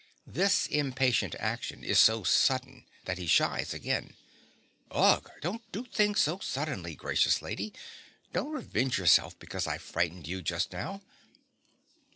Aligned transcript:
This 0.25 0.65
impatient 0.65 1.35
action 1.37 1.83
is 1.83 1.99
so 1.99 2.23
sudden 2.23 2.85
that 3.05 3.19
he 3.19 3.27
shies 3.27 3.71
again._) 3.71 4.13
Ugh! 4.89 5.29
Don't 5.41 5.61
do 5.71 5.85
things 5.85 6.21
so 6.21 6.39
suddenly, 6.39 6.95
gracious 6.95 7.43
lady. 7.43 7.71
Don't 8.33 8.51
revenge 8.51 8.97
yourself 8.97 9.37
because 9.37 9.67
I 9.67 9.77
frightened 9.77 10.27
you 10.27 10.41
just 10.41 10.71
now. 10.73 11.03